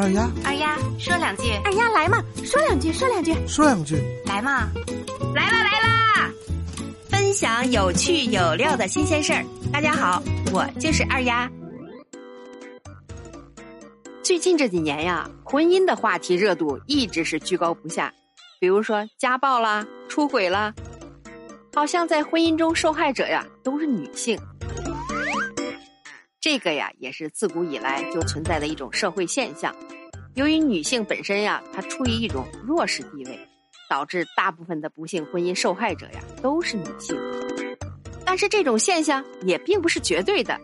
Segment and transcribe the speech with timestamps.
[0.00, 1.52] 二丫，二丫，说两句。
[1.62, 4.02] 二丫来嘛，说两句，说两句，说两句。
[4.24, 4.70] 来嘛，
[5.34, 6.30] 来啦来啦！
[7.10, 9.44] 分享有趣有料的新鲜事儿。
[9.70, 10.22] 大家好，
[10.54, 11.50] 我就是二丫。
[14.22, 18.10] 最近这几年呀，婚姻的话题热度一直是居高不下。
[18.58, 20.72] 比如说家暴啦、出轨啦，
[21.74, 24.38] 好像在婚姻中受害者呀都是女性。
[26.40, 29.74] 这个呀，也是自古以来就存在的一种社会现象。
[30.34, 33.38] 由于女性本身呀，她处于一种弱势地位，
[33.90, 37.14] 导致大部分的不幸婚姻受害者呀都是女性。
[38.24, 40.58] 但是这种现象也并不是绝对的，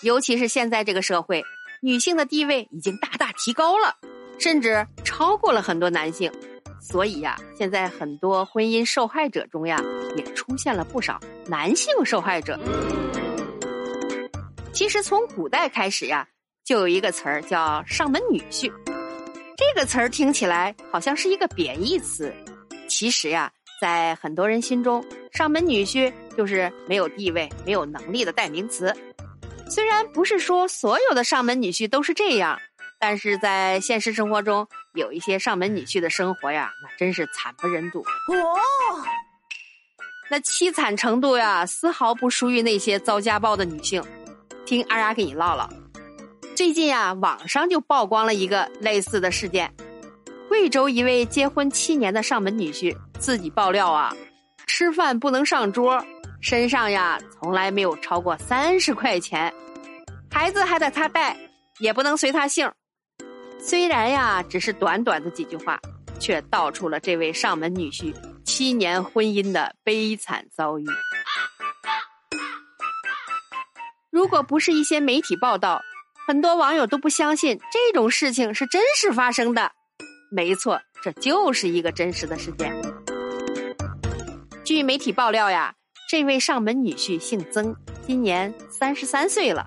[0.00, 1.44] 尤其是现在这个社会，
[1.82, 3.94] 女性的地位已经大大提高了，
[4.38, 6.32] 甚至超过了很多男性。
[6.80, 9.78] 所以呀，现在很多婚姻受害者中呀，
[10.16, 12.58] 也出现了不少男性受害者。
[14.76, 16.28] 其实从古代开始呀，
[16.62, 18.70] 就有一个词儿叫“上门女婿”。
[19.56, 22.30] 这个词儿听起来好像是一个贬义词，
[22.86, 25.02] 其实呀，在很多人心中
[25.32, 28.94] ，“上门女婿”就是没有地位、没有能力的代名词。
[29.66, 32.60] 虽然不是说所有的上门女婿都是这样，
[33.00, 38.00] 但是在现实生活中，有一些上门女婿的生活呀，那真是惨不忍睹。
[38.00, 38.60] 哦，
[40.30, 44.04] 那凄惨程度呀，丝毫不输于那些遭家暴的女性。
[44.66, 45.70] 听二丫给你唠唠，
[46.56, 49.72] 最近啊，网上就曝光了一个类似的事件。
[50.48, 54.12] 贵州一位结婚七年的上门女婿自己爆料啊，
[54.66, 56.04] 吃饭不能上桌，
[56.40, 59.54] 身上呀从来没有超过三十块钱，
[60.28, 61.36] 孩子还得他带，
[61.78, 62.68] 也不能随他姓。
[63.60, 65.78] 虽然呀只是短短的几句话，
[66.18, 68.12] 却道出了这位上门女婿
[68.44, 70.86] 七年婚姻的悲惨遭遇。
[74.16, 75.82] 如果不是一些媒体报道，
[76.26, 79.70] 很多网友都不相信这种事情是真实发生的。
[80.30, 82.74] 没错，这就是一个真实的事件。
[84.64, 85.74] 据媒体爆料呀，
[86.08, 87.76] 这位上门女婿姓曾，
[88.06, 89.66] 今年三十三岁了。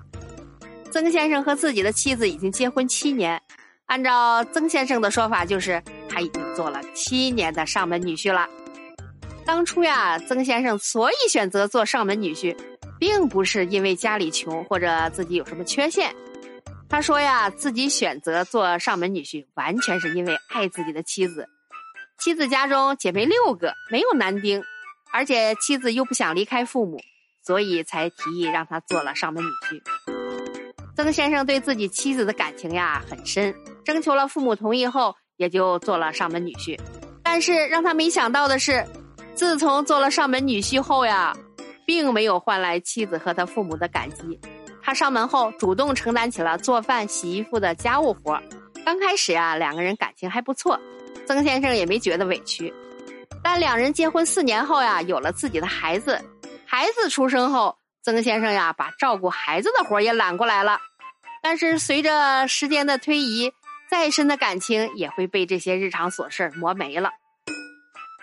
[0.90, 3.40] 曾先生和自己的妻子已经结婚七年，
[3.86, 8.48] 按照曾先生的说法，就是他已经做了七年的上门女婿了。
[9.46, 12.56] 当初呀，曾先生所以选择做上门女婿。
[13.00, 16.14] 并不是因为家里穷或者自己有什么缺陷，
[16.86, 21.48] 他说呀，自己选择做上门女婿，完全是因为爱自己的妻子。
[22.18, 24.62] 妻子家中姐妹六个，没有男丁，
[25.10, 27.00] 而且妻子又不想离开父母，
[27.42, 29.80] 所以才提议让他做了上门女婿。
[30.94, 36.78] 曾先生对自己妻子的感情呀很深，征求了父母同意后，也就做了上门女婿。
[37.22, 38.86] 但是让他没想到的是，
[39.34, 41.34] 自从做了上门女婿后呀。
[41.90, 44.38] 并没有换来妻子和他父母的感激，
[44.80, 48.40] 他上门后主动承担起了做饭、洗衣服的家务活。
[48.84, 50.78] 刚开始呀，两个人感情还不错，
[51.26, 52.72] 曾先生也没觉得委屈。
[53.42, 56.24] 但两人结婚四年后呀，有了自己的孩子，
[56.64, 60.78] 孩子出生后，曾先生呀把照顾孩子的活也揽过来了。
[61.42, 63.52] 但是随着时间的推移，
[63.90, 67.10] 再深的感情也会被这些日常琐事磨没了。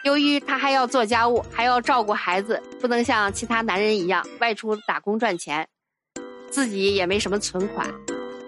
[0.08, 5.68] 由于他还要做家务，还要照顾孩子，不能像其他男人一样外出打工赚钱，
[6.50, 7.94] 自己也没什么存款，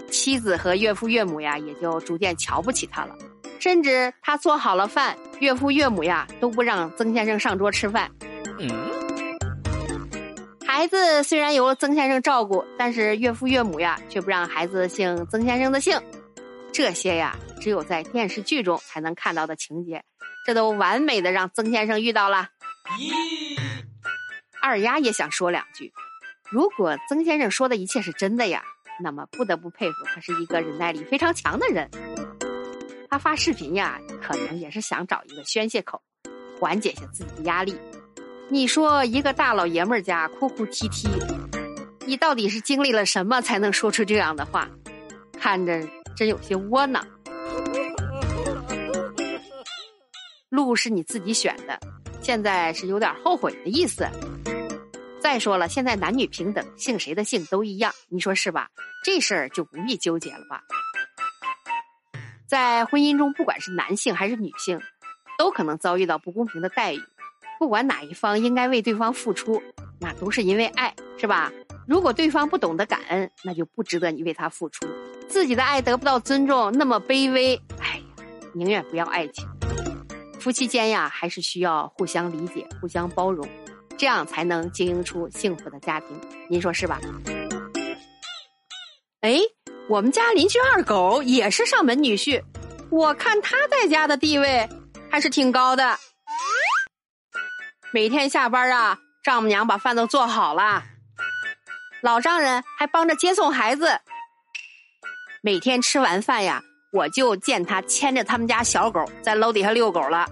[0.10, 3.14] 妻子和岳父岳母呀也就逐渐瞧不起他了，
[3.60, 8.10] 甚至他做好了饭，岳父岳母呀都不让曾先生上桌吃饭。
[10.66, 16.02] 孩子虽然由曾先生照顾，但是岳父岳母呀却不让孩子姓曾先生的姓，
[16.72, 20.02] 这些呀只有在电视剧中才能看到的情节。
[20.50, 22.50] 这都完美的让曾先生遇到了。
[24.60, 25.94] 二丫也想说两句，
[26.50, 28.64] 如果曾先生说的一切是真的呀，
[29.00, 31.88] 那么不得不佩服他是一个忍耐力非常强的人。
[33.12, 36.02] 他发视频呀，可能也是想找一个宣泄口，
[36.60, 37.80] 缓解一下自己的压力。
[38.50, 41.08] 你说一个大老爷们家哭哭啼啼，
[42.08, 44.68] 你到底是经历了什么才能说出这样的话？
[45.40, 47.06] 看着真有些窝囊。
[50.60, 51.80] 路是你自己选的，
[52.22, 54.06] 现在是有点后悔的意思。
[55.22, 58.70] 再说了，现在男女平等，姓谁的姓都一样，你说是吧？
[59.04, 60.62] 这事儿就不必纠结了吧。
[62.48, 64.82] 在婚姻中，不管是男性还是女性，
[65.38, 67.02] 都可能遭遇到不公平的待遇。
[67.58, 69.62] 不管哪一方应该为对方付出，
[70.00, 71.52] 那都是因为爱，是吧？
[71.88, 74.88] 如果对方不懂得感恩，那就不值得你为他付出。
[75.28, 78.24] 自己的爱得不到尊重，那么卑微，哎呀，
[78.54, 79.48] 宁愿不要爱情。
[80.40, 83.48] 夫妻间呀，还是需要互相理解、互相包容，
[83.98, 86.22] 这样才能经营出幸福的家庭。
[86.50, 87.00] 您说是吧？
[89.22, 89.38] 哎，
[89.90, 92.42] 我们家邻居二狗也是上门女婿，
[92.90, 94.68] 我看他在家的地位
[95.12, 95.98] 还是挺高的。
[97.92, 100.84] 每天下班啊，丈母娘把饭都做好了，
[102.02, 104.00] 老丈人还帮着接送孩子。
[105.42, 110.28] 每天吃完饭呀，我就见他牵着他们家小狗在楼底下遛狗了。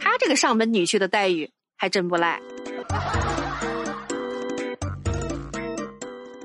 [0.00, 2.40] 他这个上门女婿的待遇还真不赖。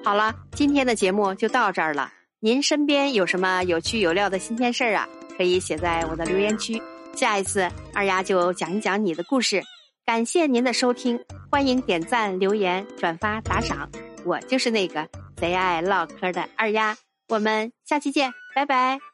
[0.04, 2.12] 好了，今天的节目就到这儿了。
[2.40, 5.08] 您身边有什么有趣有料的新鲜事儿啊？
[5.38, 6.82] 可以写在我的留言区，
[7.16, 9.64] 下一次二丫就讲一讲你的故事。
[10.06, 11.18] 感谢您的收听，
[11.50, 13.90] 欢迎点赞、留言、转发、打赏。
[14.26, 16.98] 我就是那个贼爱唠嗑的二丫，
[17.30, 19.13] 我们下期见，拜拜。